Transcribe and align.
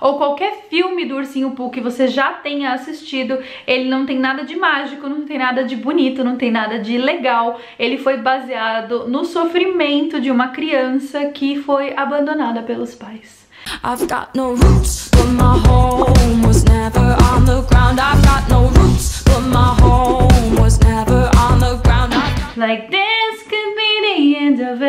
ou 0.00 0.18
qualquer 0.18 0.66
filme 0.68 1.04
do 1.04 1.16
Ursinho 1.16 1.52
Pooh 1.52 1.70
que 1.70 1.80
você 1.80 2.08
já 2.08 2.32
tenha 2.32 2.72
assistido, 2.72 3.38
ele 3.66 3.88
não 3.88 4.06
tem 4.06 4.18
nada 4.18 4.44
de 4.44 4.56
mágico, 4.56 5.08
não 5.08 5.24
tem 5.24 5.38
nada 5.38 5.64
de 5.64 5.76
bonito, 5.76 6.24
não 6.24 6.36
tem 6.36 6.50
nada 6.50 6.78
de 6.78 6.98
legal. 6.98 7.60
Ele 7.78 7.98
foi 7.98 8.16
baseado 8.16 9.08
no 9.08 9.24
sofrimento 9.24 10.20
de 10.20 10.30
uma 10.30 10.48
criança 10.48 11.26
que 11.26 11.62
foi 11.62 11.94
abandonada 11.96 12.62
pelos 12.62 12.94
pais. 12.94 13.46
I've 13.82 14.06
got 14.06 14.34
no 14.34 14.54
roots, 14.54 15.10
but 15.10 15.26
my 15.26 15.58
home 15.66 16.42
was 16.46 16.62
never 16.64 17.16
on 17.32 17.44
the 17.44 17.62
ground. 17.68 17.98
I've 17.98 18.22
got 18.22 18.48
no 18.48 18.68
roots, 18.68 19.22
but 19.24 19.40
my 19.40 19.74
home 19.80 20.56
was 20.56 20.78
never 20.80 21.30
on 21.36 21.58
the 21.58 21.76
ground. 21.82 22.14
Like 22.56 22.90
this 22.90 23.42
could 23.42 23.74
be 23.76 24.00
the 24.02 24.36
end 24.38 24.60
of 24.60 24.80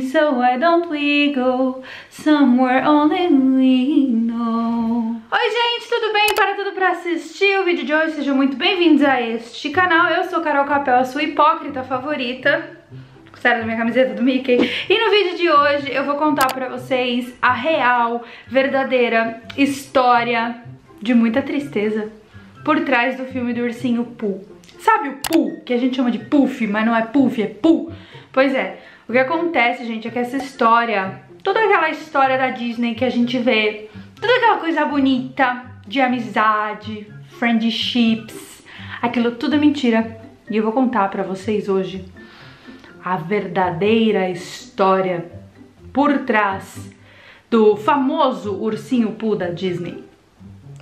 so 0.00 0.38
why 0.38 0.58
don't 0.58 0.88
we 0.90 1.32
go 1.32 1.82
somewhere 2.10 2.86
only 2.86 3.28
we 3.28 4.06
know? 4.08 5.16
Oi 5.32 5.50
gente, 5.50 5.88
tudo 5.88 6.12
bem? 6.12 6.34
Para 6.34 6.54
tudo 6.54 6.72
para 6.72 6.90
assistir 6.90 7.58
o 7.58 7.64
vídeo 7.64 7.84
de 7.84 7.94
hoje, 7.94 8.16
sejam 8.16 8.36
muito 8.36 8.56
bem-vindos 8.56 9.02
a 9.04 9.20
este 9.20 9.70
canal. 9.70 10.08
Eu 10.08 10.24
sou 10.24 10.40
Carol 10.40 10.64
Capel, 10.64 10.96
a 10.96 11.04
sua 11.04 11.22
hipócrita 11.22 11.82
favorita 11.82 12.76
gostaram 13.46 13.60
da 13.60 13.66
minha 13.66 13.76
camiseta 13.76 14.14
do 14.14 14.22
Mickey? 14.22 14.58
E 14.88 14.98
no 14.98 15.10
vídeo 15.10 15.36
de 15.36 15.50
hoje 15.50 15.92
eu 15.92 16.04
vou 16.04 16.16
contar 16.16 16.52
pra 16.52 16.68
vocês 16.68 17.32
a 17.40 17.52
real, 17.52 18.24
verdadeira 18.48 19.42
história 19.56 20.56
de 21.00 21.14
muita 21.14 21.42
tristeza 21.42 22.10
por 22.64 22.80
trás 22.80 23.16
do 23.16 23.24
filme 23.26 23.54
do 23.54 23.62
Ursinho 23.62 24.04
Pooh. 24.04 24.44
Sabe 24.80 25.10
o 25.10 25.16
Pooh, 25.18 25.60
que 25.64 25.72
a 25.72 25.76
gente 25.76 25.96
chama 25.96 26.10
de 26.10 26.18
Puff, 26.18 26.66
mas 26.66 26.84
não 26.84 26.96
é 26.96 27.02
Puff, 27.02 27.40
é 27.40 27.46
Pooh? 27.46 27.92
Pois 28.36 28.54
é, 28.54 28.80
o 29.08 29.12
que 29.12 29.18
acontece, 29.18 29.86
gente, 29.86 30.06
é 30.06 30.10
que 30.10 30.18
essa 30.18 30.36
história, 30.36 31.22
toda 31.42 31.58
aquela 31.58 31.88
história 31.88 32.36
da 32.36 32.50
Disney 32.50 32.94
que 32.94 33.02
a 33.02 33.08
gente 33.08 33.38
vê, 33.38 33.88
toda 34.20 34.30
aquela 34.30 34.58
coisa 34.58 34.84
bonita 34.84 35.64
de 35.88 36.02
amizade, 36.02 37.10
friendships, 37.38 38.62
aquilo 39.00 39.30
tudo 39.30 39.54
é 39.54 39.58
mentira. 39.58 40.20
E 40.50 40.56
eu 40.58 40.62
vou 40.62 40.72
contar 40.72 41.08
pra 41.08 41.22
vocês 41.22 41.66
hoje 41.66 42.04
a 43.02 43.16
verdadeira 43.16 44.28
história 44.28 45.32
por 45.90 46.18
trás 46.26 46.94
do 47.50 47.74
famoso 47.74 48.54
ursinho 48.62 49.12
Pooh 49.12 49.34
da 49.34 49.48
Disney. 49.48 50.05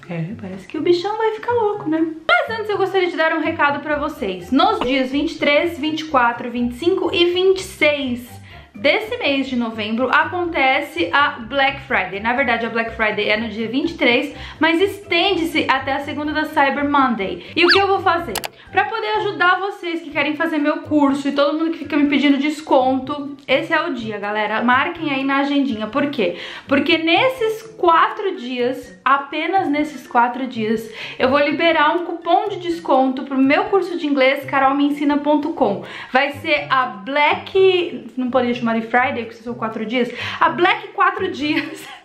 É, 0.08 0.34
parece 0.38 0.68
que 0.68 0.76
o 0.76 0.82
bichão 0.82 1.16
vai 1.16 1.32
ficar 1.32 1.52
louco, 1.52 1.88
né? 1.88 2.06
Mas 2.28 2.58
antes 2.58 2.68
eu 2.68 2.76
gostaria 2.76 3.08
de 3.08 3.16
dar 3.16 3.32
um 3.32 3.40
recado 3.40 3.80
pra 3.80 3.98
vocês. 3.98 4.50
Nos 4.50 4.80
dias 4.80 5.10
23, 5.10 5.78
24, 5.78 6.50
25 6.50 7.14
e 7.14 7.32
26 7.32 8.44
desse 8.74 9.16
mês 9.16 9.46
de 9.46 9.56
novembro 9.56 10.10
acontece 10.10 11.08
a 11.12 11.30
Black 11.40 11.80
Friday. 11.82 12.20
Na 12.20 12.34
verdade, 12.34 12.66
a 12.66 12.70
Black 12.70 12.94
Friday 12.96 13.30
é 13.30 13.36
no 13.36 13.48
dia 13.48 13.68
23, 13.68 14.34
mas 14.60 14.80
estende-se 14.80 15.66
até 15.70 15.92
a 15.92 16.00
segunda 16.00 16.32
da 16.32 16.44
Cyber 16.44 16.90
Monday. 16.90 17.46
E 17.56 17.64
o 17.64 17.68
que 17.68 17.78
eu 17.80 17.86
vou 17.86 18.00
fazer? 18.00 18.34
Para 18.74 18.86
poder 18.86 19.06
ajudar 19.18 19.60
vocês 19.60 20.00
que 20.00 20.10
querem 20.10 20.34
fazer 20.34 20.58
meu 20.58 20.78
curso 20.78 21.28
e 21.28 21.32
todo 21.32 21.56
mundo 21.56 21.70
que 21.70 21.78
fica 21.78 21.96
me 21.96 22.08
pedindo 22.08 22.38
desconto, 22.38 23.36
esse 23.46 23.72
é 23.72 23.80
o 23.80 23.94
dia, 23.94 24.18
galera. 24.18 24.64
Marquem 24.64 25.14
aí 25.14 25.22
na 25.22 25.38
agendinha. 25.38 25.86
Por 25.86 26.10
quê? 26.10 26.38
Porque 26.66 26.98
nesses 26.98 27.62
quatro 27.78 28.34
dias, 28.34 29.00
apenas 29.04 29.68
nesses 29.68 30.08
quatro 30.08 30.48
dias, 30.48 30.92
eu 31.20 31.28
vou 31.28 31.38
liberar 31.38 31.94
um 31.94 32.04
cupom 32.04 32.48
de 32.48 32.56
desconto 32.56 33.22
pro 33.22 33.38
meu 33.38 33.66
curso 33.66 33.96
de 33.96 34.08
inglês, 34.08 34.44
carolmeensina.com. 34.44 35.84
Vai 36.12 36.32
ser 36.32 36.66
a 36.68 36.86
Black... 36.86 38.10
não 38.16 38.28
poderia 38.28 38.56
chamar 38.56 38.80
de 38.80 38.88
Friday, 38.88 39.26
porque 39.26 39.40
são 39.40 39.54
quatro 39.54 39.86
dias. 39.86 40.10
A 40.40 40.48
Black 40.48 40.88
quatro 40.88 41.30
dias... 41.30 41.86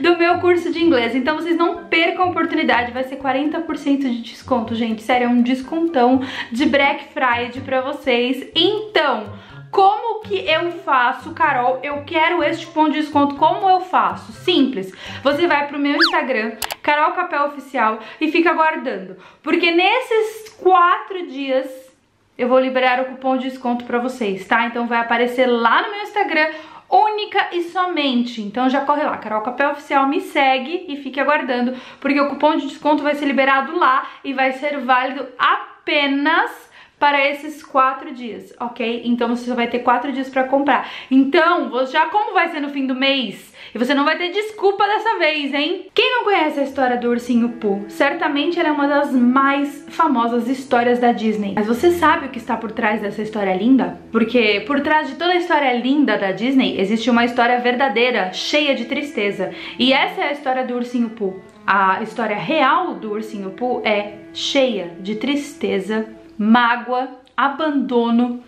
do 0.00 0.16
meu 0.16 0.38
curso 0.38 0.72
de 0.72 0.82
inglês. 0.82 1.14
Então 1.14 1.36
vocês 1.36 1.56
não 1.56 1.84
percam 1.84 2.26
a 2.26 2.28
oportunidade, 2.28 2.92
vai 2.92 3.04
ser 3.04 3.16
40% 3.16 3.98
de 3.98 4.22
desconto, 4.22 4.74
gente. 4.74 5.02
Sério, 5.02 5.26
é 5.26 5.28
um 5.28 5.42
descontão 5.42 6.20
de 6.50 6.66
Black 6.66 7.12
Friday 7.12 7.60
pra 7.64 7.80
vocês. 7.80 8.48
Então, 8.54 9.32
como 9.70 10.20
que 10.22 10.36
eu 10.48 10.72
faço, 10.72 11.32
Carol? 11.32 11.80
Eu 11.82 12.02
quero 12.04 12.42
este 12.42 12.66
cupom 12.66 12.88
de 12.88 13.00
desconto. 13.00 13.36
Como 13.36 13.68
eu 13.68 13.80
faço? 13.80 14.32
Simples. 14.32 14.92
Você 15.22 15.46
vai 15.46 15.66
pro 15.66 15.78
meu 15.78 15.96
Instagram, 15.96 16.52
Carol 16.82 17.12
Capel 17.12 17.46
Oficial, 17.46 17.98
e 18.20 18.30
fica 18.30 18.50
aguardando. 18.50 19.16
Porque 19.42 19.70
nesses 19.70 20.48
quatro 20.58 21.26
dias 21.26 21.88
eu 22.36 22.48
vou 22.48 22.60
liberar 22.60 23.00
o 23.00 23.06
cupom 23.06 23.36
de 23.36 23.50
desconto 23.50 23.84
pra 23.84 23.98
vocês, 23.98 24.46
tá? 24.46 24.64
Então 24.66 24.86
vai 24.86 25.00
aparecer 25.00 25.46
lá 25.46 25.82
no 25.82 25.90
meu 25.90 26.02
Instagram 26.02 26.48
única 26.90 27.48
e 27.52 27.64
somente. 27.64 28.40
Então 28.40 28.68
já 28.68 28.84
corre 28.84 29.04
lá, 29.04 29.16
Carol 29.18 29.42
Capel 29.42 29.70
Oficial, 29.70 30.06
me 30.06 30.20
segue 30.20 30.86
e 30.88 30.96
fique 30.96 31.20
aguardando, 31.20 31.76
porque 32.00 32.20
o 32.20 32.28
cupom 32.28 32.56
de 32.56 32.66
desconto 32.66 33.02
vai 33.02 33.14
ser 33.14 33.26
liberado 33.26 33.76
lá 33.76 34.08
e 34.24 34.32
vai 34.32 34.52
ser 34.52 34.78
válido 34.78 35.26
apenas 35.38 36.67
para 36.98 37.28
esses 37.28 37.62
quatro 37.62 38.12
dias, 38.12 38.54
ok? 38.58 39.02
Então 39.04 39.28
você 39.28 39.48
só 39.48 39.54
vai 39.54 39.68
ter 39.68 39.80
quatro 39.80 40.12
dias 40.12 40.28
para 40.28 40.44
comprar. 40.44 40.90
Então, 41.10 41.86
já 41.86 42.06
como 42.06 42.32
vai 42.32 42.48
ser 42.48 42.60
no 42.60 42.70
fim 42.70 42.86
do 42.86 42.94
mês, 42.94 43.54
e 43.74 43.78
você 43.78 43.94
não 43.94 44.04
vai 44.04 44.16
ter 44.16 44.30
desculpa 44.30 44.86
dessa 44.86 45.18
vez, 45.18 45.52
hein? 45.52 45.86
Quem 45.94 46.10
não 46.16 46.24
conhece 46.24 46.60
a 46.60 46.64
história 46.64 46.96
do 46.96 47.10
Ursinho 47.10 47.50
Pooh, 47.50 47.84
certamente 47.88 48.58
ela 48.58 48.70
é 48.70 48.72
uma 48.72 48.88
das 48.88 49.12
mais 49.12 49.84
famosas 49.88 50.48
histórias 50.48 50.98
da 50.98 51.12
Disney. 51.12 51.52
Mas 51.54 51.66
você 51.66 51.90
sabe 51.90 52.26
o 52.26 52.28
que 52.30 52.38
está 52.38 52.56
por 52.56 52.72
trás 52.72 53.00
dessa 53.00 53.22
história 53.22 53.54
linda? 53.54 53.98
Porque 54.10 54.64
por 54.66 54.80
trás 54.80 55.08
de 55.08 55.16
toda 55.16 55.32
a 55.32 55.36
história 55.36 55.72
linda 55.74 56.16
da 56.16 56.32
Disney, 56.32 56.80
existe 56.80 57.10
uma 57.10 57.24
história 57.24 57.58
verdadeira, 57.60 58.32
cheia 58.32 58.74
de 58.74 58.86
tristeza. 58.86 59.50
E 59.78 59.92
essa 59.92 60.22
é 60.22 60.28
a 60.28 60.32
história 60.32 60.64
do 60.64 60.74
Ursinho 60.74 61.10
Pooh. 61.10 61.40
A 61.66 62.02
história 62.02 62.36
real 62.36 62.94
do 62.94 63.12
Ursinho 63.12 63.50
Pooh 63.50 63.82
é 63.84 64.14
cheia 64.32 64.92
de 65.00 65.16
tristeza 65.16 66.17
mágoa, 66.38 67.08
abandono. 67.36 68.42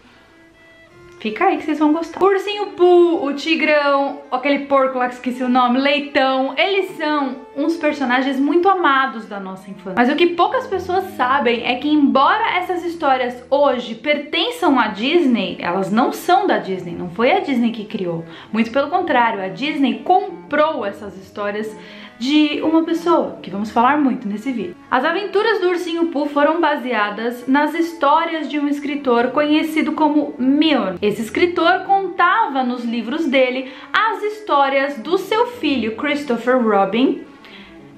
Fica 1.20 1.44
aí 1.44 1.58
que 1.58 1.64
vocês 1.64 1.78
vão 1.78 1.92
gostar. 1.92 2.22
Ursinho 2.24 2.68
Pooh, 2.68 3.26
o 3.26 3.34
Tigrão, 3.34 4.20
aquele 4.32 4.60
porco 4.60 4.96
lá 4.96 5.06
que 5.06 5.16
esqueci 5.16 5.42
o 5.42 5.50
nome, 5.50 5.78
Leitão, 5.78 6.54
eles 6.56 6.96
são 6.96 7.36
uns 7.54 7.76
personagens 7.76 8.40
muito 8.40 8.66
amados 8.70 9.26
da 9.26 9.38
nossa 9.38 9.70
infância. 9.70 9.96
Mas 9.98 10.08
o 10.08 10.16
que 10.16 10.28
poucas 10.28 10.66
pessoas 10.66 11.04
sabem 11.16 11.66
é 11.66 11.74
que 11.74 11.90
embora 11.90 12.56
essas 12.56 12.82
histórias 12.86 13.44
hoje 13.50 13.96
pertençam 13.96 14.80
à 14.80 14.86
Disney, 14.86 15.58
elas 15.60 15.92
não 15.92 16.10
são 16.10 16.46
da 16.46 16.56
Disney, 16.56 16.94
não 16.94 17.10
foi 17.10 17.32
a 17.32 17.40
Disney 17.40 17.70
que 17.70 17.84
criou. 17.84 18.24
Muito 18.50 18.70
pelo 18.70 18.88
contrário, 18.88 19.42
a 19.42 19.48
Disney 19.48 19.98
comprou 19.98 20.86
essas 20.86 21.18
histórias 21.18 21.76
de 22.20 22.60
uma 22.62 22.84
pessoa, 22.84 23.38
que 23.42 23.50
vamos 23.50 23.70
falar 23.70 23.98
muito 23.98 24.28
nesse 24.28 24.52
vídeo. 24.52 24.76
As 24.90 25.06
aventuras 25.06 25.58
do 25.58 25.68
Ursinho 25.68 26.08
Pooh 26.08 26.26
foram 26.26 26.60
baseadas 26.60 27.48
nas 27.48 27.72
histórias 27.72 28.46
de 28.46 28.58
um 28.58 28.68
escritor 28.68 29.28
conhecido 29.28 29.92
como 29.92 30.34
Milne. 30.38 30.98
Esse 31.00 31.22
escritor 31.22 31.84
contava 31.86 32.62
nos 32.62 32.84
livros 32.84 33.26
dele 33.26 33.72
as 33.90 34.22
histórias 34.22 34.98
do 34.98 35.16
seu 35.16 35.46
filho 35.46 35.96
Christopher 35.96 36.62
Robin, 36.62 37.22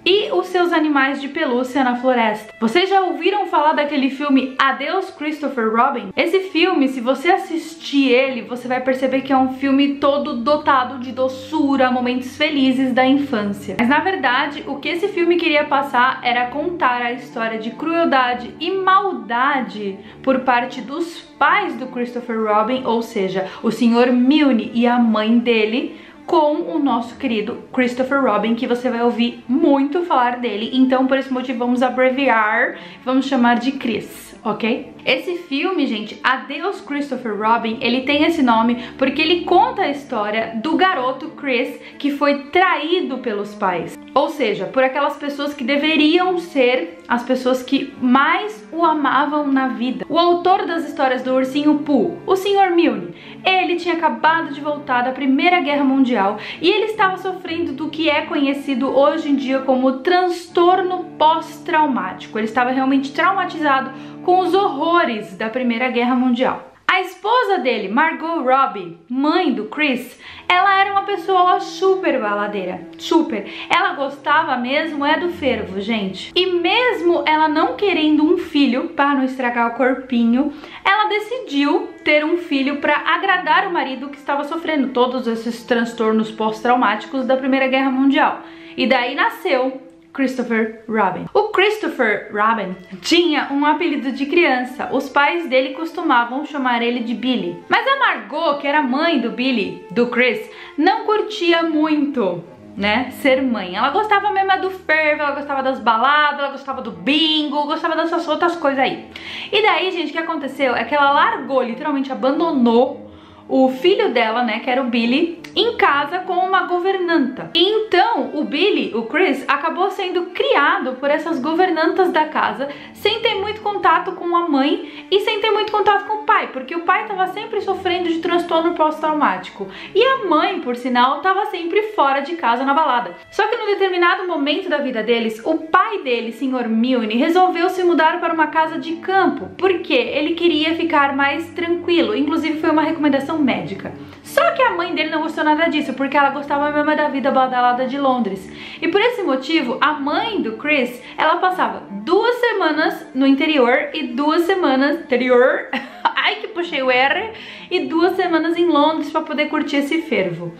e 0.05 0.31
os 0.33 0.47
seus 0.47 0.73
animais 0.73 1.21
de 1.21 1.29
pelúcia 1.29 1.85
na 1.85 1.97
floresta. 1.97 2.53
Vocês 2.61 2.89
já 2.89 3.01
ouviram 3.03 3.47
falar 3.47 3.73
daquele 3.73 4.11
filme 4.11 4.55
Adeus 4.59 5.11
Christopher 5.11 5.71
Robin? 5.75 6.13
Esse 6.17 6.51
filme, 6.51 6.89
se 6.89 7.01
você 7.01 7.31
assistir 7.31 8.11
ele, 8.11 8.43
você 8.43 8.67
vai 8.67 8.81
perceber 8.81 9.23
que 9.23 9.33
é 9.33 9.37
um 9.37 9.55
filme 9.55 9.95
todo 9.95 10.39
dotado 10.39 10.99
de 10.99 11.13
doçura, 11.13 11.91
momentos 11.91 12.37
felizes 12.37 12.93
da 12.93 13.07
infância. 13.07 13.77
Mas 13.79 13.89
na 13.89 14.01
verdade, 14.01 14.65
o 14.67 14.77
que 14.77 14.89
esse 14.89 15.09
filme 15.09 15.37
queria 15.37 15.65
passar 15.65 16.21
era 16.23 16.47
contar 16.47 17.03
a 17.03 17.13
história 17.13 17.59
de 17.59 17.71
crueldade 17.71 18.55
e 18.61 18.71
maldade 18.71 19.99
por 20.23 20.41
parte 20.41 20.81
dos 20.81 21.21
pais 21.39 21.75
do 21.75 21.87
Christopher 21.87 22.41
Robin, 22.41 22.85
ou 22.85 23.03
seja, 23.03 23.49
o 23.63 23.71
Sr. 23.71 24.13
Milne 24.13 24.71
e 24.75 24.87
a 24.87 24.99
mãe 24.99 25.39
dele, 25.39 25.97
com 26.27 26.75
o 26.75 26.79
nosso 26.79 27.17
querido 27.17 27.65
Christopher 27.73 28.23
Robin, 28.23 28.55
que 28.55 28.67
você 28.67 28.89
vai 28.91 29.03
ouvir 29.03 29.43
muito 29.49 30.03
falar 30.03 30.39
dele. 30.39 30.71
Então, 30.73 31.07
por 31.07 31.19
esse 31.19 31.33
motivo, 31.33 31.59
vamos 31.59 31.83
abreviar, 31.83 32.79
vamos 33.05 33.27
chamar 33.27 33.59
de 33.59 33.73
Chris, 33.73 34.39
ok? 34.45 34.93
Esse 35.05 35.37
filme, 35.39 35.87
gente, 35.87 36.19
Adeus 36.23 36.81
Christopher 36.81 37.37
Robin, 37.37 37.79
ele 37.81 38.03
tem 38.03 38.25
esse 38.25 38.43
nome 38.43 38.83
porque 38.97 39.21
ele 39.21 39.45
conta 39.45 39.83
a 39.83 39.91
história 39.91 40.53
do 40.63 40.77
garoto 40.77 41.31
Chris 41.31 41.79
que 41.99 42.11
foi 42.11 42.45
traído 42.45 43.19
pelos 43.19 43.55
pais. 43.55 44.02
Ou 44.15 44.29
seja, 44.29 44.67
por 44.67 44.85
aquelas 44.85 45.17
pessoas 45.17 45.55
que 45.55 45.65
deveriam 45.65 46.39
ser 46.39 46.99
as 47.09 47.23
pessoas 47.23 47.63
que 47.63 47.95
mais 48.01 48.63
o 48.71 48.85
amavam 48.85 49.47
na 49.47 49.69
vida. 49.69 50.05
O 50.09 50.19
autor 50.19 50.67
das 50.67 50.87
histórias 50.87 51.23
do 51.23 51.35
Ursinho 51.35 51.79
Pooh, 51.79 52.19
o 52.27 52.37
Sr. 52.37 52.75
Milne, 52.75 53.15
ele 53.45 53.77
tinha 53.77 53.95
acabado 53.95 54.53
de 54.53 54.61
voltar 54.61 55.03
da 55.03 55.13
Primeira 55.13 55.61
Guerra 55.61 55.85
Mundial 55.85 56.39
e 56.61 56.69
ele 56.69 56.87
estava 56.87 57.17
sofrendo 57.17 57.73
do 57.73 57.89
que 57.89 58.11
é 58.11 58.23
conhecido 58.23 58.89
hoje 58.89 59.31
em 59.31 59.37
dia 59.37 59.61
como 59.61 60.01
transtorno 60.01 61.05
pós-traumático. 61.19 62.39
Ele 62.39 62.47
estava 62.47 62.71
realmente 62.71 63.13
traumatizado 63.13 63.91
com 64.25 64.41
os 64.41 64.55
horrores 64.55 65.37
da 65.37 65.49
Primeira 65.49 65.89
Guerra 65.89 66.15
Mundial. 66.15 66.72
A 66.93 67.01
esposa 67.01 67.57
dele, 67.57 67.89
Margot 67.89 68.43
Robbie, 68.43 68.99
mãe 69.09 69.51
do 69.51 69.65
Chris, 69.65 70.21
ela 70.47 70.79
era 70.79 70.93
uma 70.93 71.05
pessoa 71.05 71.59
super 71.59 72.21
baladeira, 72.21 72.87
super. 72.99 73.51
Ela 73.71 73.95
gostava 73.95 74.59
mesmo 74.59 75.03
é 75.03 75.19
do 75.19 75.31
fervo, 75.31 75.81
gente. 75.81 76.31
E 76.37 76.45
mesmo 76.45 77.25
ela 77.27 77.49
não 77.49 77.77
querendo 77.77 78.23
um 78.23 78.37
filho 78.37 78.91
para 78.91 79.15
não 79.15 79.25
estragar 79.25 79.69
o 79.69 79.75
corpinho, 79.75 80.53
ela 80.85 81.09
decidiu 81.09 81.89
ter 82.05 82.27
um 82.27 82.37
filho 82.37 82.77
para 82.77 82.95
agradar 82.95 83.69
o 83.69 83.73
marido 83.73 84.11
que 84.11 84.19
estava 84.19 84.45
sofrendo 84.45 84.89
todos 84.89 85.27
esses 85.27 85.65
transtornos 85.65 86.31
pós-traumáticos 86.31 87.25
da 87.25 87.39
Primeira 87.39 87.69
Guerra 87.69 87.91
Mundial. 87.91 88.43
E 88.77 88.87
daí 88.87 89.15
nasceu 89.15 89.81
Christopher 90.13 90.85
Robin. 90.89 91.27
O 91.33 91.49
Christopher 91.49 92.31
Robin 92.33 92.77
tinha 93.01 93.49
um 93.51 93.65
apelido 93.65 94.13
de 94.13 94.27
criança. 94.27 94.91
Os 94.93 95.09
pais 95.09 95.49
dele 95.49 95.75
costumavam 95.75 96.45
chamar 96.45 96.83
ele 96.83 97.01
de 97.01 97.15
Billy. 97.15 97.63
Mas 97.69 97.87
a 97.87 97.99
Margot, 97.99 98.59
que 98.59 98.67
era 98.67 98.83
mãe 98.83 99.21
do 99.21 99.31
Billy, 99.31 99.87
do 99.91 100.09
Chris, 100.09 100.41
não 100.77 101.05
curtia 101.07 101.63
muito 101.63 102.45
né, 102.77 103.11
ser 103.11 103.43
mãe. 103.43 103.77
Ela 103.77 103.91
gostava 103.91 104.31
mesmo 104.31 104.61
do 104.61 104.71
fervo, 104.71 105.23
ela 105.23 105.35
gostava 105.35 105.63
das 105.63 105.79
baladas, 105.79 106.39
ela 106.39 106.51
gostava 106.51 106.83
do 106.83 106.91
bingo, 106.91 107.67
gostava 107.67 107.97
dessas 107.97 108.27
outras 108.29 108.57
coisas 108.57 108.81
aí. 108.81 109.09
E 109.51 109.63
daí, 109.63 109.91
gente, 109.91 110.11
o 110.11 110.13
que 110.13 110.19
aconteceu 110.19 110.75
é 110.75 110.85
que 110.85 110.95
ela 110.95 111.13
largou, 111.13 111.63
literalmente 111.63 112.11
abandonou 112.11 113.11
o 113.49 113.69
filho 113.69 114.13
dela, 114.13 114.43
né, 114.43 114.61
que 114.61 114.71
era 114.71 114.83
o 114.83 114.87
Billy, 114.87 115.42
em 115.55 115.77
casa 115.77 116.21
com 116.21 116.35
uma 116.35 116.67
governanta. 116.67 117.51
Então 117.55 118.31
o 118.35 118.45
Billy, 118.45 118.95
o 118.95 119.03
Chris, 119.03 119.45
acabou 119.49 119.91
sendo 119.91 120.27
criado 120.27 120.93
por 120.95 121.11
essas 121.11 121.39
governantas 121.39 122.11
da 122.11 122.27
casa, 122.27 122.69
sem 122.95 123.21
ter 123.21 123.35
muito 123.35 123.61
contato 123.61 124.13
com 124.13 124.37
a 124.37 124.49
mãe 124.49 125.07
e 125.11 125.21
sem 125.21 125.41
ter 125.41 125.51
muito 125.51 125.73
contato 125.73 126.07
com 126.07 126.23
o 126.23 126.25
pai, 126.25 126.49
porque 126.53 126.75
o 126.75 126.83
pai 126.83 127.03
estava 127.03 127.27
sempre 127.29 127.61
sofrendo 127.61 128.09
de 128.09 128.19
transtorno 128.19 128.75
pós-traumático 128.75 129.69
e 129.95 130.05
a 130.05 130.25
mãe, 130.25 130.61
por 130.61 130.77
sinal, 130.77 131.19
estava 131.19 131.47
sempre 131.47 131.83
fora 131.95 132.21
de 132.21 132.37
casa 132.37 132.65
na 132.65 132.75
balada. 132.75 133.15
Só 133.31 133.47
que 133.47 133.57
num 133.57 133.67
determinado 133.67 134.27
momento 134.27 134.69
da 134.69 134.79
vida 134.79 135.03
deles, 135.03 135.41
o 135.45 135.59
pai 135.59 136.03
dele, 136.03 136.33
Sr. 136.33 136.69
Milne, 136.69 137.17
resolveu 137.17 137.69
se 137.69 137.83
mudar 137.83 138.21
para 138.21 138.33
uma 138.33 138.49
casa 138.49 138.79
de 138.79 138.97
campo, 138.97 139.51
porque 139.57 139.95
ele 139.95 140.35
queria 140.35 140.75
ficar 140.75 141.15
mais 141.15 141.51
tranquilo. 141.51 142.17
Inclusive 142.17 142.61
foi 142.61 142.71
uma 142.71 142.83
recomendação 142.83 143.39
médica. 143.39 143.93
Só 144.23 144.53
que 144.53 144.63
a 144.63 144.73
mãe 144.73 144.95
dele 144.95 145.11
não 145.11 145.23
gostou 145.23 145.42
nada 145.43 145.69
disso, 145.69 145.95
porque 145.95 146.17
ela 146.17 146.31
gostava 146.31 146.71
mesmo 146.71 146.97
da 146.97 147.09
vida 147.09 147.31
badalada 147.31 147.87
de 147.87 147.99
Londres. 147.99 148.51
E 148.81 148.89
por 148.89 149.01
esse 149.01 149.23
motivo, 149.23 149.79
a 149.81 149.93
mãe 149.93 150.41
do 150.41 150.57
Chris, 150.57 151.03
ela 151.17 151.37
passava 151.37 151.83
duas 151.91 152.35
semanas 152.37 153.07
no 153.15 153.27
interior 153.27 153.91
e 153.93 154.09
duas 154.09 154.43
semanas 154.43 155.01
interior, 155.01 155.69
ai 156.05 156.37
que 156.37 156.49
puxei 156.49 156.83
o 156.83 156.91
R, 156.91 157.33
e 157.71 157.81
duas 157.87 158.17
semanas 158.17 158.57
em 158.57 158.67
Londres 158.67 159.11
para 159.11 159.23
poder 159.23 159.49
curtir 159.49 159.77
esse 159.77 160.03
fervo. 160.03 160.53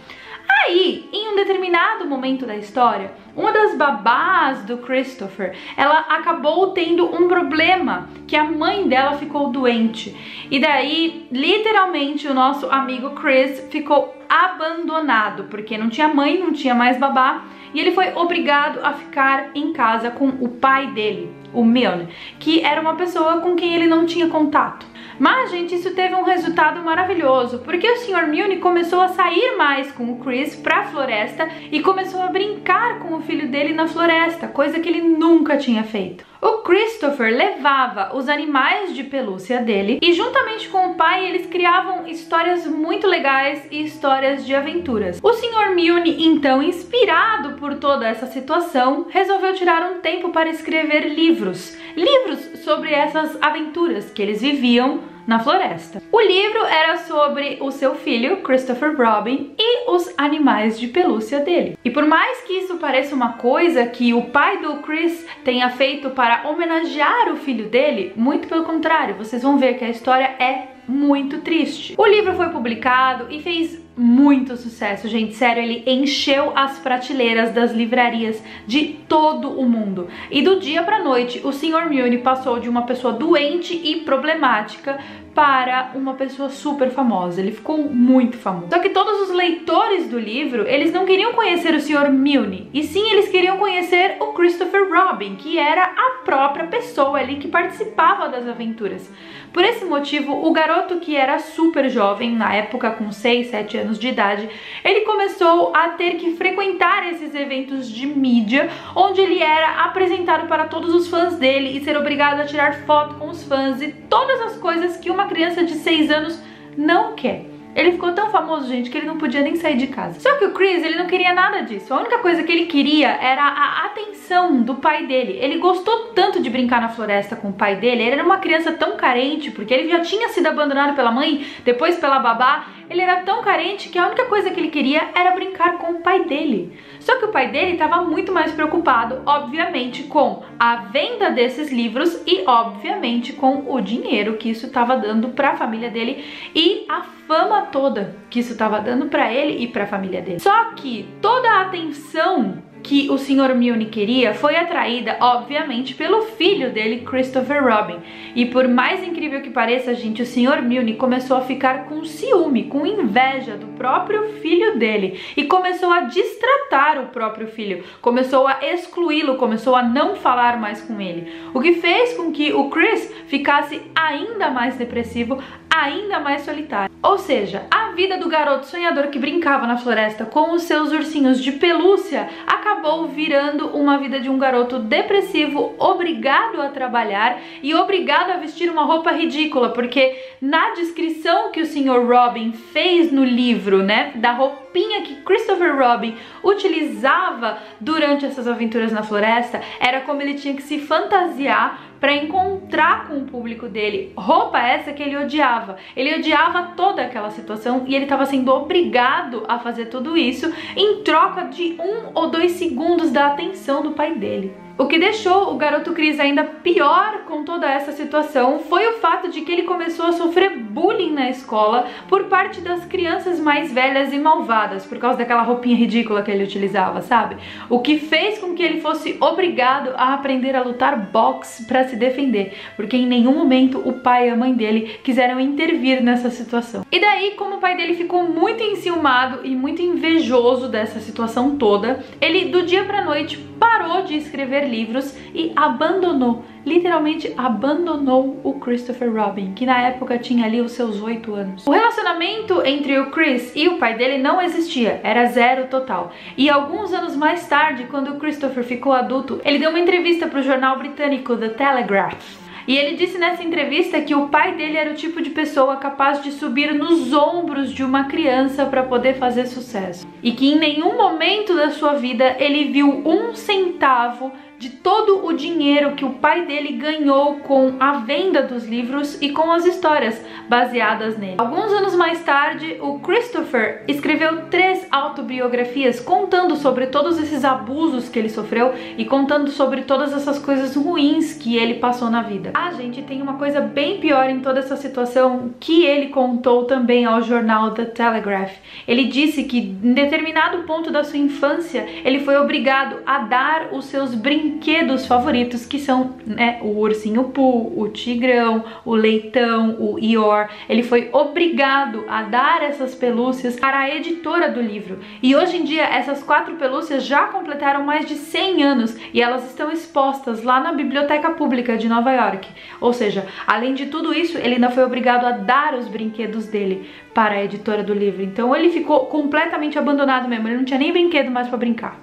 Aí, 0.65 1.09
em 1.13 1.33
um 1.33 1.35
determinado 1.35 2.07
momento 2.07 2.47
da 2.47 2.57
história, 2.57 3.13
uma 3.35 3.51
das 3.51 3.75
babás 3.77 4.63
do 4.65 4.79
Christopher, 4.79 5.57
ela 5.77 5.99
acabou 6.09 6.71
tendo 6.71 7.05
um 7.05 7.27
problema, 7.27 8.09
que 8.29 8.37
a 8.37 8.45
mãe 8.45 8.87
dela 8.87 9.15
ficou 9.15 9.49
doente. 9.49 10.17
E 10.49 10.61
daí, 10.61 11.27
literalmente, 11.33 12.29
o 12.29 12.35
nosso 12.35 12.71
amigo 12.71 13.11
Chris 13.11 13.67
ficou 13.71 14.15
abandonado, 14.29 15.45
porque 15.51 15.77
não 15.77 15.91
tinha 15.91 16.07
mãe, 16.07 16.39
não 16.39 16.53
tinha 16.53 16.77
mais 16.77 16.97
babá, 16.97 17.43
e 17.75 17.81
ele 17.81 17.91
foi 17.91 18.15
obrigado 18.15 18.85
a 18.85 18.93
ficar 18.93 19.51
em 19.57 19.73
casa 19.73 20.11
com 20.13 20.29
o 20.29 20.49
pai 20.49 20.89
dele, 20.89 21.35
o 21.53 21.65
Milne, 21.65 22.09
que 22.39 22.61
era 22.61 22.81
uma 22.81 22.95
pessoa 22.95 23.41
com 23.41 23.57
quem 23.57 23.75
ele 23.75 23.87
não 23.89 24.07
tinha 24.07 24.29
contato. 24.29 24.92
Mas, 25.19 25.51
gente, 25.51 25.75
isso 25.75 25.95
teve 25.95 26.15
um 26.15 26.25
resultado 26.25 26.81
maravilhoso, 26.83 27.61
porque 27.61 27.89
o 27.91 27.97
Sr. 27.97 28.27
Milne 28.27 28.59
começou 28.59 29.01
a 29.01 29.09
sair 29.09 29.57
mais 29.57 29.91
com 29.93 30.13
o 30.13 30.19
Chris 30.19 30.57
pra 30.57 30.85
floresta 30.85 31.49
e 31.71 31.81
começou 31.81 32.21
a 32.23 32.29
brincar 32.29 33.01
com 33.01 33.15
o 33.15 33.23
filho 33.23 33.49
dele 33.49 33.73
na 33.73 33.87
floresta, 33.87 34.49
coisa 34.49 34.81
que 34.81 34.89
ele 34.89 35.03
nunca 35.03 35.57
tinha 35.57 35.85
feito. 35.85 36.32
O 36.45 36.59
Christopher 36.65 37.33
levava 37.33 38.17
os 38.17 38.29
animais 38.29 38.93
de 38.97 39.05
pelúcia 39.05 39.61
dele 39.61 40.01
e 40.03 40.13
juntamente 40.13 40.69
com 40.69 40.89
o 40.89 40.95
pai 40.97 41.25
eles 41.25 41.47
criavam 41.47 42.05
histórias 42.09 42.67
muito 42.67 43.07
legais 43.07 43.65
e 43.71 43.85
histórias 43.85 44.45
de 44.45 44.53
aventuras. 44.53 45.21
O 45.23 45.33
Sr. 45.33 45.73
Milne, 45.73 46.27
então 46.27 46.61
inspirado 46.61 47.53
por 47.61 47.77
toda 47.77 48.09
essa 48.09 48.27
situação, 48.27 49.07
resolveu 49.09 49.55
tirar 49.55 49.89
um 49.93 50.01
tempo 50.01 50.31
para 50.31 50.51
escrever 50.51 51.15
livros. 51.15 51.77
Livros 51.95 52.65
sobre 52.65 52.93
essas 52.93 53.41
aventuras 53.41 54.11
que 54.11 54.21
eles 54.21 54.41
viviam 54.41 55.12
na 55.27 55.39
floresta. 55.39 56.03
O 56.11 56.21
livro 56.21 56.65
era 56.65 56.99
sobre 56.99 57.59
o 57.61 57.71
seu 57.71 57.95
filho, 57.95 58.39
Christopher 58.39 58.97
Robin, 58.97 59.55
e 59.59 59.91
os 59.91 60.13
animais 60.17 60.79
de 60.79 60.89
pelúcia 60.89 61.41
dele. 61.41 61.79
E 61.85 61.91
por 61.91 62.07
mais 62.07 62.41
que 62.43 62.53
isso 62.55 62.77
pareça 62.77 63.15
uma 63.15 63.35
coisa 63.35 63.87
que 63.87 64.15
o 64.15 64.23
pai 64.23 64.59
do 64.59 64.77
Chris 64.77 65.27
tenha 65.45 65.71
feito 65.71 66.11
para 66.11 66.49
homenagear 66.49 67.33
o 67.33 67.37
filho 67.37 67.69
dele, 67.69 68.13
muito 68.17 68.49
pelo 68.49 68.65
contrário, 68.65 69.15
vocês 69.15 69.43
vão 69.43 69.59
ver 69.59 69.79
que 69.79 69.85
a 69.85 69.91
história 69.91 70.35
é 70.39 70.69
muito 70.87 71.39
triste. 71.41 71.95
O 71.97 72.07
livro 72.07 72.35
foi 72.35 72.49
publicado 72.49 73.27
e 73.31 73.41
fez 73.41 73.82
muito 73.97 74.57
sucesso, 74.57 75.09
gente. 75.09 75.35
Sério, 75.35 75.63
ele 75.63 75.83
encheu 75.87 76.53
as 76.57 76.79
prateleiras 76.79 77.53
das 77.53 77.73
livrarias 77.73 78.43
de 78.67 79.01
todo 79.09 79.51
o 79.59 79.69
mundo. 79.69 80.09
E 80.31 80.43
do 80.43 80.59
dia 80.59 80.83
pra 80.83 81.03
noite, 81.03 81.41
o 81.45 81.53
Sr. 81.53 81.89
Milne 81.89 82.19
passou 82.19 82.59
de 82.59 82.69
uma 82.69 82.83
pessoa 82.83 83.13
doente 83.13 83.75
e 83.75 83.97
problemática 84.01 84.99
para 85.35 85.93
uma 85.95 86.15
pessoa 86.15 86.49
super 86.49 86.91
famosa. 86.91 87.41
Ele 87.41 87.53
ficou 87.53 87.79
muito 87.79 88.37
famoso. 88.37 88.69
Só 88.71 88.79
que 88.79 88.91
todos 88.91 89.29
os 89.29 89.35
leitores 89.35 90.09
do 90.09 90.19
livro, 90.19 90.67
eles 90.67 90.93
não 90.93 91.07
queriam 91.07 91.33
conhecer 91.33 91.75
o 91.75 91.81
Sr. 91.81 92.11
Milne, 92.11 92.69
e 92.73 92.83
sim 92.83 93.11
eles 93.11 93.29
queriam 93.29 93.57
conhecer 93.57 94.17
o 94.21 94.33
Christopher 94.33 94.89
Robin, 94.91 95.37
que 95.37 95.59
era 95.59 95.85
a 95.85 96.23
própria 96.25 96.67
pessoa 96.67 97.19
ali 97.19 97.37
que 97.37 97.49
participava 97.49 98.29
das 98.29 98.47
aventuras. 98.47 99.11
Por 99.53 99.65
esse 99.65 99.85
motivo, 99.85 100.47
o 100.47 100.51
garoto 100.51 100.97
que 100.97 101.15
era 101.15 101.39
super 101.39 101.91
jovem, 101.91 102.35
na 102.35 102.55
época 102.55 102.91
com 102.93 103.13
6, 103.13 103.49
7 103.49 103.79
anos 103.79 103.99
de 103.99 104.09
idade, 104.09 104.49
ele 104.83 105.01
começou 105.01 105.75
a 105.77 105.91
ter 105.91 106.17
que 106.17 106.35
frequentar 106.37 107.07
esses 107.13 107.35
eventos 107.35 107.91
de 107.91 108.07
mídia, 108.07 108.71
onde 108.97 109.21
ele 109.21 109.43
era 109.43 109.85
apresentado 109.85 110.49
para 110.49 110.65
todos 110.65 110.95
os 110.95 111.07
fãs 111.09 111.37
dele 111.37 111.77
e 111.77 111.85
ser 111.85 111.99
obrigado 111.99 112.41
a 112.41 112.47
tirar 112.47 112.87
foto 112.87 113.17
com 113.17 113.29
os 113.29 113.45
fãs 113.45 113.83
e 113.83 113.89
todas 113.89 114.41
as 114.41 114.57
coisas 114.57 114.97
que 114.97 115.11
uma 115.11 115.27
criança 115.27 115.63
de 115.63 115.75
6 115.75 116.11
anos 116.11 116.43
não 116.77 117.15
quer. 117.15 117.52
Ele 117.75 117.93
ficou 117.93 118.13
tão 118.13 118.31
famoso, 118.31 118.69
gente, 118.69 118.91
que 118.91 118.99
ele 118.99 119.07
não 119.07 119.17
podia 119.17 119.41
nem 119.41 119.57
sair 119.57 119.77
de 119.77 119.87
casa. 119.87 120.21
Só 120.21 120.37
que 120.37 120.45
o 120.45 120.53
Chris, 120.53 120.85
ele 120.85 120.97
não 120.97 121.07
queria 121.07 121.33
nada 121.33 121.63
disso. 121.63 121.93
A 121.93 122.01
única 122.01 122.19
coisa 122.19 122.43
que 122.43 122.53
ele 122.53 122.67
queria 122.67 123.09
era 123.09 123.43
a 123.43 123.87
atenção 123.87 124.61
do 124.63 124.75
pai 124.75 125.07
dele. 125.07 125.39
Ele 125.41 125.59
gostou 125.59 126.09
tanto 126.15 126.41
de 126.41 126.51
brincar 126.51 126.81
na 126.81 126.91
floresta 126.91 127.35
com 127.35 127.49
o 127.49 127.53
pai 127.53 127.77
dele. 127.77 128.03
Ele 128.03 128.13
era 128.13 128.25
uma 128.25 128.39
criança 128.39 128.73
tão 128.73 128.97
carente, 128.97 129.51
porque 129.51 129.73
ele 129.73 129.89
já 129.89 130.01
tinha 130.01 130.29
sido 130.29 130.47
abandonado 130.47 130.95
pela 130.95 131.11
mãe, 131.11 131.47
depois 131.65 131.97
pela 131.97 132.19
babá. 132.19 132.67
Ele 132.91 133.01
era 133.01 133.23
tão 133.23 133.43
carente 133.43 133.89
que 133.89 133.99
a 133.99 134.07
única 134.07 134.27
coisa 134.27 134.51
que 134.51 134.61
ele 134.61 134.69
queria 134.69 135.09
era 135.15 135.31
brincar 135.31 135.79
com 135.79 135.93
o 135.93 136.02
pai 136.13 136.25
dele. 136.25 136.79
Só 137.01 137.19
que 137.19 137.25
o 137.25 137.29
pai 137.29 137.51
dele 137.51 137.73
estava 137.73 138.03
muito 138.03 138.33
mais 138.33 138.53
preocupado, 138.53 139.23
obviamente, 139.25 140.05
com 140.05 140.43
a 140.59 140.77
venda 140.77 141.31
desses 141.31 141.73
livros 141.73 142.23
e, 142.27 142.45
obviamente, 142.47 143.33
com 143.33 143.73
o 143.73 143.81
dinheiro 143.81 144.37
que 144.37 144.51
isso 144.51 144.67
estava 144.67 144.97
dando 144.97 145.31
para 145.31 145.51
a 145.51 145.57
família 145.57 145.91
dele 145.91 146.25
e 146.55 146.85
a 146.89 147.03
fama 147.03 147.63
toda 147.63 148.17
que 148.29 148.41
isso 148.41 148.53
estava 148.53 148.81
dando 148.81 149.07
para 149.07 149.33
ele 149.33 149.63
e 149.63 149.67
para 149.67 149.85
a 149.85 149.87
família 149.87 150.21
dele. 150.21 150.41
Só 150.41 150.73
que 150.75 151.09
toda 151.21 151.49
a 151.49 151.63
atenção 151.63 152.63
que 152.83 153.09
o 153.11 153.17
Sr. 153.17 153.55
Milne 153.55 153.87
queria 153.87 154.35
foi 154.35 154.57
atraída, 154.57 155.17
obviamente, 155.21 155.95
pelo 155.95 156.23
filho 156.23 156.71
dele, 156.71 157.05
Christopher 157.07 157.63
Robin. 157.65 157.99
E 158.35 158.47
por 158.47 158.67
mais 158.67 159.07
incrível 159.07 159.41
que 159.41 159.51
pareça, 159.51 159.95
gente, 159.95 160.23
o 160.23 160.27
Sr. 160.27 160.63
Milne 160.63 160.95
começou 160.95 161.37
a 161.37 161.43
ficar 161.43 161.85
com 161.85 162.05
ciúme, 162.05 162.65
com 162.65 162.87
inveja 162.87 163.57
do 163.57 163.67
próprio 163.69 164.35
filho 164.41 164.79
dele 164.79 165.21
e 165.37 165.45
começou 165.45 165.91
a 165.91 166.03
distratar 166.03 167.01
o 167.01 167.07
próprio 167.09 167.47
filho, 167.47 167.85
começou 168.01 168.47
a 168.47 168.59
excluí-lo, 168.63 169.37
começou 169.37 169.77
a 169.77 169.83
não 169.83 170.17
falar 170.17 170.59
mais 170.59 170.81
com 170.81 171.01
ele. 171.01 171.33
O 171.55 171.61
que 171.61 171.75
fez 171.75 172.15
com 172.15 172.33
que 172.33 172.53
o 172.53 172.69
Chris 172.71 173.13
ficasse 173.27 173.81
ainda 173.95 174.51
mais 174.51 174.77
depressivo, 174.77 175.39
ainda 175.71 176.21
mais 176.21 176.43
solitário. 176.43 176.95
Ou 177.03 177.19
seja, 177.19 177.67
a 177.71 177.82
vida 177.95 178.19
do 178.19 178.29
garoto 178.29 178.67
sonhador 178.67 179.09
que 179.09 179.19
brincava 179.19 179.67
na 179.67 179.77
floresta 179.77 180.25
com 180.25 180.53
os 180.53 180.63
seus 180.63 180.93
ursinhos 180.93 181.43
de 181.43 181.53
pelúcia 181.53 182.29
acabou 182.47 182.73
acabou 182.83 183.07
virando 183.07 183.69
uma 183.69 183.97
vida 183.97 184.19
de 184.19 184.29
um 184.29 184.37
garoto 184.37 184.81
depressivo, 184.81 185.73
obrigado 185.79 186.61
a 186.61 186.69
trabalhar 186.69 187.41
e 187.63 187.73
obrigado 187.75 188.33
a 188.33 188.39
vestir 188.39 188.69
uma 188.69 188.83
roupa 188.83 189.13
ridícula, 189.13 189.71
porque 189.71 190.17
na 190.41 190.71
descrição 190.71 191.53
que 191.53 191.61
o 191.61 191.67
Sr. 191.67 192.05
Robin 192.05 192.53
fez 192.53 193.13
no 193.13 193.25
livro, 193.25 193.85
né, 193.85 194.11
da 194.17 194.33
roupinha 194.33 195.03
que 195.03 195.15
Christopher 195.23 195.79
Robin 195.79 196.17
utilizava 196.43 197.59
durante 197.81 198.27
essas 198.27 198.49
aventuras 198.49 198.91
na 198.91 199.05
floresta, 199.05 199.61
era 199.79 200.01
como 200.01 200.21
ele 200.21 200.35
tinha 200.35 200.55
que 200.55 200.63
se 200.63 200.81
fantasiar 200.81 201.92
para 202.03 202.17
encontrar 202.17 203.07
com 203.07 203.19
o 203.19 203.27
público 203.27 203.69
dele. 203.69 204.13
Roupa 204.17 204.59
essa 204.59 204.93
que 204.93 205.01
ele 205.01 205.17
odiava. 205.17 205.77
Ele 205.95 206.17
odiava 206.17 206.73
toda 206.77 207.01
aquela 207.01 207.31
situação 207.31 207.85
e 207.87 207.95
ele 207.95 208.07
estava 208.07 208.27
sendo 208.27 208.53
obrigado 208.53 209.45
a 209.47 209.61
fazer 209.61 209.87
tudo 209.87 210.17
isso 210.17 210.53
em 210.77 211.05
troca 211.05 211.45
de 211.45 211.77
um 211.79 212.11
ou 212.13 212.29
dois 212.29 212.53
segundos 212.53 213.13
da 213.13 213.29
atenção 213.29 213.85
do 213.85 213.93
pai 213.93 214.17
dele. 214.17 214.53
O 214.79 214.87
que 214.87 214.99
deixou 214.99 215.53
o 215.53 215.57
garoto 215.57 215.93
Chris 215.93 216.19
ainda 216.19 216.45
pior 216.45 217.25
com 217.27 217.45
toda 217.45 217.71
essa 217.71 217.93
situação 217.93 218.61
foi 218.61 218.87
o 218.87 218.95
fato 218.95 219.29
de 219.29 219.43
que 219.43 219.53
ele 219.53 219.65
começou 219.65 220.07
a 220.07 220.13
sofrer 220.13 220.57
bullying 220.57 221.13
na 221.13 221.29
escola 221.29 221.87
por 222.09 222.25
parte 222.25 222.61
das 222.61 222.85
crianças 222.87 223.39
mais 223.39 223.71
velhas 223.71 224.13
e 224.15 224.19
malvadas, 224.19 224.87
por 224.87 224.99
causa 224.99 225.19
daquela 225.19 225.43
roupinha 225.43 225.77
ridícula 225.77 226.23
que 226.23 226.31
ele 226.31 226.45
utilizava, 226.45 227.03
sabe? 227.03 227.37
O 227.69 227.81
que 227.81 227.99
fez 227.99 228.39
com 228.39 228.55
que 228.55 228.63
ele 228.63 228.81
fosse 228.81 229.17
obrigado 229.21 229.91
a 229.97 230.15
aprender 230.15 230.57
a 230.57 230.63
lutar 230.63 230.97
boxe 230.97 231.67
para 231.67 231.85
se 231.85 231.95
defender, 231.95 232.55
porque 232.75 232.97
em 232.97 233.07
nenhum 233.07 233.35
momento 233.35 233.83
o 233.85 233.93
pai 233.93 234.29
e 234.29 234.31
a 234.31 234.37
mãe 234.37 234.55
dele 234.55 234.99
quiseram 235.05 235.39
intervir 235.39 236.03
nessa 236.03 236.31
situação. 236.31 236.85
E 236.91 236.99
daí, 236.99 237.33
como 237.33 237.57
o 237.57 237.61
pai 237.61 237.77
dele 237.77 237.95
ficou 237.95 238.23
muito 238.23 238.63
enciumado 238.63 239.41
e 239.45 239.55
muito 239.55 239.83
invejoso 239.83 240.69
dessa 240.69 240.99
situação 240.99 241.57
toda, 241.57 242.03
ele 242.21 242.47
do 242.47 242.63
dia 242.63 242.85
pra 242.85 243.05
noite 243.05 243.37
parou 243.63 244.03
de 244.03 244.17
escrever 244.17 244.62
livros 244.67 245.17
e 245.35 245.53
abandonou, 245.55 246.45
literalmente 246.65 247.33
abandonou 247.37 248.41
o 248.43 248.55
Christopher 248.55 249.13
Robin, 249.13 249.53
que 249.53 249.67
na 249.67 249.81
época 249.83 250.19
tinha 250.19 250.47
ali 250.47 250.61
os 250.61 250.73
seus 250.73 251.01
oito 251.03 251.35
anos. 251.35 251.67
O 251.67 251.71
relacionamento 251.71 252.65
entre 252.65 252.99
o 252.99 253.11
Chris 253.11 253.53
e 253.55 253.69
o 253.69 253.79
pai 253.79 253.97
dele 253.97 254.19
não 254.19 254.41
existia, 254.41 255.01
era 255.03 255.27
zero 255.27 255.67
total. 255.69 256.13
E 256.37 256.49
alguns 256.49 256.93
anos 256.93 257.17
mais 257.17 257.47
tarde, 257.47 257.87
quando 257.91 258.13
o 258.13 258.19
Christopher 258.19 258.65
ficou 258.65 258.93
adulto, 258.93 259.41
ele 259.45 259.59
deu 259.59 259.71
uma 259.71 259.81
entrevista 259.81 260.27
para 260.27 260.41
o 260.41 260.43
jornal 260.43 260.79
britânico 260.79 261.37
The 261.37 261.51
Telegraph 261.51 262.43
e 262.67 262.77
ele 262.77 262.97
disse 262.97 263.19
nessa 263.19 263.43
entrevista 263.43 264.01
que 264.01 264.15
o 264.15 264.29
pai 264.29 264.55
dele 264.55 264.77
era 264.77 264.91
o 264.91 264.95
tipo 264.95 265.21
de 265.21 265.31
pessoa 265.31 265.77
capaz 265.77 266.23
de 266.23 266.31
subir 266.31 266.73
nos 266.75 267.13
ombros 267.13 267.73
de 267.73 267.83
uma 267.83 268.05
criança 268.05 268.65
para 268.67 268.85
poder 268.85 269.15
fazer 269.15 269.47
sucesso. 269.47 270.07
E 270.23 270.33
que 270.33 270.53
em 270.53 270.59
nenhum 270.59 270.97
momento 270.97 271.55
da 271.55 271.71
sua 271.71 271.95
vida 271.95 272.37
ele 272.39 272.67
viu 272.67 272.89
um 273.05 273.35
centavo 273.35 274.31
de 274.63 274.71
todo 274.71 275.27
o 275.27 275.33
dinheiro 275.33 275.97
que 275.97 276.05
o 276.05 276.11
pai 276.11 276.47
dele 276.47 276.75
ganhou 276.75 277.41
com 277.41 277.75
a 277.81 277.95
venda 277.95 278.45
dos 278.45 278.65
livros 278.65 279.21
e 279.21 279.31
com 279.31 279.51
as 279.51 279.67
histórias 279.67 280.25
baseadas 280.49 281.19
nele. 281.19 281.35
Alguns 281.39 281.73
anos 281.73 281.97
mais 281.97 282.23
tarde, 282.23 282.79
o 282.81 283.01
Christopher 283.01 283.83
escreveu 283.89 284.43
três 284.43 284.87
autobiografias 284.89 285.99
contando 285.99 286.55
sobre 286.55 286.87
todos 286.87 287.19
esses 287.19 287.45
abusos 287.45 288.09
que 288.09 288.21
ele 288.21 288.29
sofreu 288.29 288.73
e 288.97 289.05
contando 289.05 289.51
sobre 289.51 289.83
todas 289.83 290.13
essas 290.13 290.39
coisas 290.39 290.77
ruins 290.77 291.35
que 291.35 291.57
ele 291.57 291.75
passou 291.81 292.09
na 292.09 292.23
vida. 292.23 292.53
A 292.55 292.71
gente 292.71 293.03
tem 293.03 293.21
uma 293.21 293.35
coisa 293.35 293.61
bem 293.61 293.99
pior 293.99 294.31
em 294.31 294.39
toda 294.39 294.61
essa 294.61 294.77
situação 294.77 295.53
que 295.59 295.85
ele 295.85 296.11
contou 296.11 296.67
também 296.67 297.05
ao 297.05 297.21
jornal 297.21 297.73
The 297.73 297.87
Telegraph. 297.87 298.53
Ele 298.87 299.07
disse 299.07 299.43
que 299.43 299.59
em 299.59 299.93
determinado 299.93 300.59
ponto 300.59 300.89
da 300.93 301.03
sua 301.03 301.19
infância 301.19 301.85
ele 302.05 302.21
foi 302.21 302.37
obrigado 302.37 302.99
a 303.05 303.19
dar 303.25 303.71
os 303.73 303.87
seus 303.87 304.15
brinquedos 304.15 304.52
brinquedos 304.53 305.07
favoritos, 305.07 305.65
que 305.65 305.79
são 305.79 306.15
né, 306.27 306.59
o 306.63 306.79
ursinho 306.79 307.25
Pooh, 307.25 307.73
o 307.81 307.89
tigrão, 307.89 308.65
o 308.85 308.95
leitão, 308.95 309.77
o 309.81 309.99
Ior. 309.99 310.49
Ele 310.69 310.83
foi 310.83 311.09
obrigado 311.13 312.05
a 312.09 312.23
dar 312.23 312.63
essas 312.63 312.95
pelúcias 312.95 313.59
para 313.59 313.79
a 313.79 313.95
editora 313.95 314.51
do 314.51 314.61
livro. 314.61 315.01
E 315.23 315.35
hoje 315.35 315.57
em 315.57 315.65
dia 315.65 315.85
essas 315.85 316.23
quatro 316.23 316.57
pelúcias 316.57 317.05
já 317.05 317.27
completaram 317.27 317.85
mais 317.85 318.07
de 318.07 318.15
100 318.15 318.63
anos 318.63 318.97
e 319.13 319.23
elas 319.23 319.49
estão 319.49 319.73
expostas 319.73 320.43
lá 320.43 320.61
na 320.61 320.73
Biblioteca 320.73 321.31
Pública 321.31 321.77
de 321.77 321.89
Nova 321.89 322.13
York. 322.13 322.49
Ou 322.81 322.93
seja, 322.93 323.27
além 323.47 323.75
de 323.75 323.87
tudo 323.87 324.13
isso, 324.13 324.37
ele 324.39 324.55
ainda 324.55 324.71
foi 324.71 324.85
obrigado 324.85 325.25
a 325.25 325.33
dar 325.33 325.75
os 325.75 325.89
brinquedos 325.89 326.47
dele 326.47 326.89
para 327.15 327.35
a 327.35 327.45
editora 327.45 327.83
do 327.83 327.95
livro. 327.95 328.23
Então 328.23 328.55
ele 328.55 328.71
ficou 328.71 329.07
completamente 329.07 329.79
abandonado 329.79 330.29
mesmo, 330.29 330.47
ele 330.47 330.59
não 330.59 330.65
tinha 330.65 330.79
nem 330.79 330.93
brinquedo 330.93 331.31
mais 331.31 331.49
para 331.49 331.59
brincar. 331.59 331.99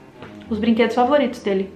Os 0.50 0.58
brinquedos 0.58 0.96
favoritos 0.96 1.44
dele. 1.44 1.72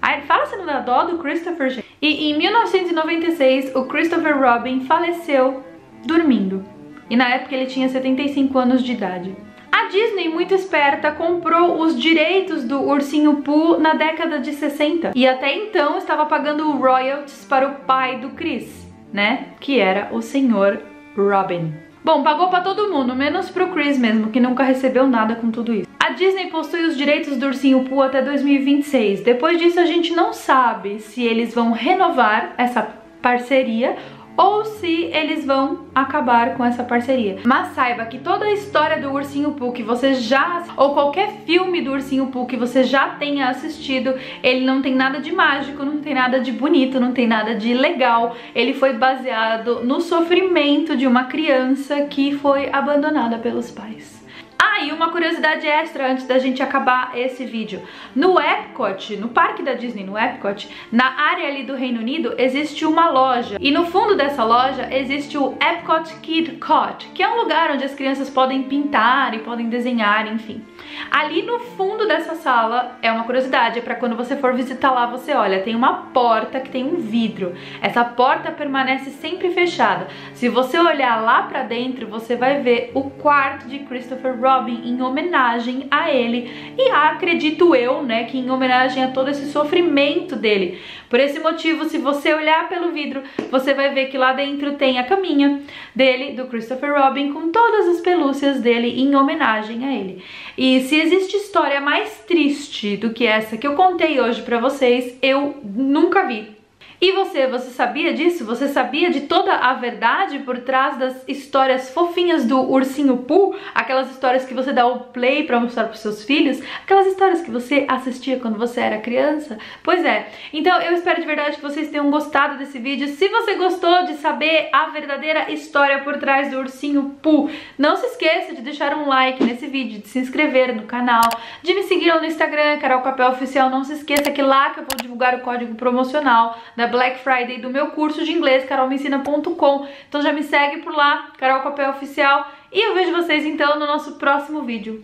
Aí 0.00 0.22
fala 0.22 0.46
se 0.46 0.56
não 0.56 0.84
dó 0.84 1.04
do 1.04 1.18
Christopher, 1.18 1.70
gente. 1.70 1.86
E 2.00 2.30
em 2.30 2.38
1996, 2.38 3.74
o 3.74 3.84
Christopher 3.86 4.38
Robin 4.38 4.84
faleceu 4.84 5.62
dormindo. 6.06 6.64
E 7.10 7.16
na 7.16 7.28
época 7.28 7.54
ele 7.54 7.66
tinha 7.66 7.88
75 7.88 8.58
anos 8.58 8.82
de 8.82 8.92
idade. 8.92 9.34
A 9.70 9.88
Disney, 9.88 10.28
muito 10.28 10.54
esperta, 10.54 11.10
comprou 11.12 11.80
os 11.80 11.98
direitos 11.98 12.64
do 12.64 12.82
Ursinho 12.82 13.36
Pooh 13.42 13.78
na 13.78 13.94
década 13.94 14.38
de 14.38 14.52
60 14.52 15.12
e 15.14 15.26
até 15.26 15.54
então 15.54 15.98
estava 15.98 16.26
pagando 16.26 16.70
royalties 16.72 17.44
para 17.44 17.68
o 17.68 17.74
pai 17.86 18.18
do 18.18 18.30
Chris, 18.30 18.90
né? 19.12 19.48
Que 19.60 19.78
era 19.78 20.08
o 20.12 20.20
senhor 20.20 20.82
Robin. 21.16 21.74
Bom, 22.04 22.22
pagou 22.22 22.48
para 22.48 22.62
todo 22.62 22.90
mundo, 22.92 23.14
menos 23.14 23.50
pro 23.50 23.68
Chris 23.68 23.98
mesmo, 23.98 24.30
que 24.30 24.40
nunca 24.40 24.62
recebeu 24.62 25.06
nada 25.06 25.34
com 25.34 25.50
tudo 25.50 25.74
isso. 25.74 25.87
A 26.08 26.12
Disney 26.12 26.46
possui 26.46 26.86
os 26.86 26.96
direitos 26.96 27.36
do 27.36 27.44
Ursinho 27.44 27.84
Pooh 27.84 28.00
até 28.00 28.22
2026. 28.22 29.20
Depois 29.20 29.58
disso, 29.58 29.78
a 29.78 29.84
gente 29.84 30.14
não 30.14 30.32
sabe 30.32 31.00
se 31.00 31.22
eles 31.22 31.54
vão 31.54 31.70
renovar 31.70 32.54
essa 32.56 32.80
parceria 33.20 33.94
ou 34.34 34.64
se 34.64 35.04
eles 35.12 35.44
vão 35.44 35.84
acabar 35.94 36.56
com 36.56 36.64
essa 36.64 36.82
parceria. 36.82 37.36
Mas 37.44 37.74
saiba 37.74 38.06
que 38.06 38.16
toda 38.16 38.46
a 38.46 38.52
história 38.54 38.98
do 39.02 39.12
Ursinho 39.12 39.52
Pooh 39.52 39.70
que 39.70 39.82
você 39.82 40.14
já 40.14 40.64
ou 40.78 40.94
qualquer 40.94 41.42
filme 41.44 41.82
do 41.82 41.92
Ursinho 41.92 42.28
Pooh 42.28 42.46
que 42.46 42.56
você 42.56 42.84
já 42.84 43.10
tenha 43.10 43.50
assistido, 43.50 44.14
ele 44.42 44.64
não 44.64 44.80
tem 44.80 44.94
nada 44.94 45.20
de 45.20 45.30
mágico, 45.30 45.84
não 45.84 45.98
tem 46.00 46.14
nada 46.14 46.40
de 46.40 46.52
bonito, 46.52 46.98
não 46.98 47.12
tem 47.12 47.26
nada 47.26 47.54
de 47.54 47.74
legal. 47.74 48.34
Ele 48.54 48.72
foi 48.72 48.94
baseado 48.94 49.84
no 49.84 50.00
sofrimento 50.00 50.96
de 50.96 51.06
uma 51.06 51.24
criança 51.24 52.00
que 52.06 52.34
foi 52.34 52.70
abandonada 52.72 53.36
pelos 53.36 53.70
pais. 53.70 54.26
Ah, 54.60 54.80
e 54.80 54.90
uma 54.90 55.10
curiosidade 55.10 55.66
extra 55.68 56.10
antes 56.10 56.26
da 56.26 56.36
gente 56.38 56.60
acabar 56.60 57.12
esse 57.16 57.44
vídeo. 57.44 57.80
No 58.14 58.40
Epcot, 58.40 59.16
no 59.16 59.28
parque 59.28 59.62
da 59.62 59.74
Disney, 59.74 60.02
no 60.02 60.18
Epcot, 60.18 60.68
na 60.90 61.16
área 61.16 61.46
ali 61.46 61.62
do 61.62 61.76
Reino 61.76 62.00
Unido, 62.00 62.34
existe 62.36 62.84
uma 62.84 63.08
loja. 63.08 63.56
E 63.60 63.70
no 63.70 63.86
fundo 63.86 64.16
dessa 64.16 64.42
loja 64.42 64.88
existe 64.92 65.38
o 65.38 65.56
Epcot 65.60 66.12
Kid 66.20 66.56
Cot, 66.56 67.08
que 67.14 67.22
é 67.22 67.28
um 67.28 67.36
lugar 67.36 67.70
onde 67.70 67.84
as 67.84 67.94
crianças 67.94 68.28
podem 68.28 68.64
pintar 68.64 69.32
e 69.32 69.38
podem 69.38 69.68
desenhar, 69.68 70.26
enfim. 70.26 70.64
Ali 71.08 71.42
no 71.42 71.60
fundo 71.60 72.08
dessa 72.08 72.34
sala, 72.34 72.98
é 73.00 73.12
uma 73.12 73.24
curiosidade, 73.24 73.78
é 73.78 73.82
para 73.82 73.94
quando 73.94 74.16
você 74.16 74.36
for 74.36 74.54
visitar 74.54 74.90
lá, 74.90 75.06
você 75.06 75.34
olha, 75.34 75.62
tem 75.62 75.76
uma 75.76 76.08
porta 76.12 76.58
que 76.58 76.70
tem 76.70 76.84
um 76.84 76.96
vidro. 76.96 77.54
Essa 77.80 78.04
porta 78.04 78.50
permanece 78.50 79.10
sempre 79.10 79.50
fechada. 79.50 80.08
Se 80.34 80.48
você 80.48 80.78
olhar 80.78 81.22
lá 81.22 81.42
para 81.42 81.62
dentro, 81.62 82.08
você 82.08 82.34
vai 82.34 82.60
ver 82.60 82.90
o 82.94 83.10
quarto 83.10 83.68
de 83.68 83.80
Christopher 83.80 84.32
Robin 84.32 84.47
em 84.84 85.00
homenagem 85.02 85.86
a 85.90 86.10
ele. 86.10 86.74
E 86.76 86.90
acredito 86.90 87.74
eu, 87.74 88.02
né, 88.02 88.24
que 88.24 88.38
em 88.38 88.50
homenagem 88.50 89.04
a 89.04 89.08
todo 89.08 89.30
esse 89.30 89.50
sofrimento 89.50 90.36
dele. 90.36 90.78
Por 91.08 91.20
esse 91.20 91.38
motivo, 91.38 91.84
se 91.86 91.98
você 91.98 92.34
olhar 92.34 92.68
pelo 92.68 92.92
vidro, 92.92 93.22
você 93.50 93.72
vai 93.72 93.92
ver 93.94 94.06
que 94.06 94.18
lá 94.18 94.32
dentro 94.32 94.74
tem 94.74 94.98
a 94.98 95.04
caminha 95.04 95.60
dele, 95.94 96.32
do 96.32 96.46
Christopher 96.46 96.94
Robin, 96.94 97.32
com 97.32 97.50
todas 97.50 97.88
as 97.88 98.00
pelúcias 98.00 98.60
dele 98.60 99.00
em 99.00 99.14
homenagem 99.14 99.84
a 99.86 99.94
ele. 99.94 100.22
E 100.56 100.80
se 100.82 101.00
existe 101.00 101.36
história 101.36 101.80
mais 101.80 102.24
triste 102.26 102.96
do 102.96 103.10
que 103.10 103.26
essa 103.26 103.56
que 103.56 103.66
eu 103.66 103.74
contei 103.74 104.20
hoje 104.20 104.42
pra 104.42 104.58
vocês, 104.58 105.16
eu 105.22 105.56
nunca 105.64 106.26
vi. 106.26 106.57
E 107.00 107.12
você, 107.12 107.46
você 107.46 107.70
sabia 107.70 108.12
disso? 108.12 108.44
Você 108.44 108.66
sabia 108.66 109.08
de 109.08 109.20
toda 109.20 109.54
a 109.54 109.72
verdade 109.74 110.40
por 110.40 110.58
trás 110.58 110.98
das 110.98 111.14
histórias 111.28 111.90
fofinhas 111.90 112.44
do 112.44 112.60
Ursinho 112.60 113.18
Pooh? 113.18 113.54
Aquelas 113.72 114.10
histórias 114.10 114.44
que 114.44 114.52
você 114.52 114.72
dá 114.72 114.84
o 114.84 114.98
play 114.98 115.44
para 115.44 115.60
mostrar 115.60 115.84
para 115.84 115.94
seus 115.94 116.24
filhos? 116.24 116.60
Aquelas 116.82 117.06
histórias 117.06 117.40
que 117.40 117.52
você 117.52 117.86
assistia 117.86 118.40
quando 118.40 118.58
você 118.58 118.80
era 118.80 118.98
criança? 118.98 119.58
Pois 119.80 120.04
é. 120.04 120.28
Então 120.52 120.80
eu 120.80 120.92
espero 120.92 121.20
de 121.20 121.26
verdade 121.26 121.54
que 121.54 121.62
vocês 121.62 121.88
tenham 121.88 122.10
gostado 122.10 122.58
desse 122.58 122.80
vídeo. 122.80 123.06
Se 123.06 123.28
você 123.28 123.54
gostou 123.54 124.04
de 124.06 124.14
saber 124.14 124.68
a 124.72 124.86
verdadeira 124.86 125.52
história 125.52 126.00
por 126.00 126.18
trás 126.18 126.50
do 126.50 126.58
Ursinho 126.58 127.16
Pooh, 127.22 127.48
não 127.78 127.94
se 127.94 128.06
esqueça 128.06 128.56
de 128.56 128.60
deixar 128.60 128.92
um 128.96 129.06
like 129.06 129.44
nesse 129.44 129.68
vídeo, 129.68 130.00
de 130.00 130.08
se 130.08 130.18
inscrever 130.18 130.74
no 130.74 130.82
canal, 130.82 131.30
de 131.62 131.74
me 131.74 131.84
seguir 131.84 132.12
no 132.12 132.24
Instagram, 132.24 132.78
Carol 132.78 133.02
Capel 133.02 133.28
Oficial. 133.28 133.70
Não 133.70 133.84
se 133.84 133.92
esqueça 133.92 134.32
que 134.32 134.42
lá 134.42 134.70
que 134.70 134.80
eu 134.80 134.84
vou 134.84 135.00
divulgar 135.00 135.36
o 135.36 135.42
código 135.42 135.76
promocional 135.76 136.58
da 136.74 136.87
Black 136.88 137.20
Friday 137.20 137.58
do 137.58 137.70
meu 137.70 137.88
curso 137.88 138.24
de 138.24 138.32
inglês, 138.32 138.64
carolmencina.com. 138.64 139.88
Então 140.08 140.22
já 140.22 140.32
me 140.32 140.42
segue 140.42 140.82
por 140.82 140.94
lá, 140.94 141.30
Carol 141.38 141.62
Papel 141.62 141.90
Oficial. 141.90 142.50
E 142.72 142.80
eu 142.80 142.94
vejo 142.94 143.12
vocês 143.12 143.44
então 143.44 143.78
no 143.78 143.86
nosso 143.86 144.18
próximo 144.18 144.62
vídeo. 144.62 145.02